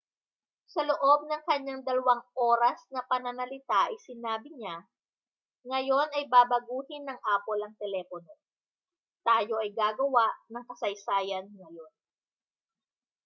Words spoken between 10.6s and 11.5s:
kasaysayan